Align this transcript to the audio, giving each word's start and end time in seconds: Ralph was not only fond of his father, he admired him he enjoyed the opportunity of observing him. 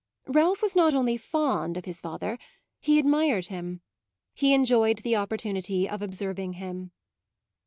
Ralph 0.25 0.63
was 0.63 0.75
not 0.75 0.95
only 0.95 1.15
fond 1.15 1.77
of 1.77 1.85
his 1.85 2.01
father, 2.01 2.39
he 2.79 2.97
admired 2.97 3.45
him 3.53 3.81
he 4.33 4.51
enjoyed 4.51 4.97
the 5.03 5.15
opportunity 5.15 5.87
of 5.87 6.01
observing 6.01 6.53
him. 6.53 6.89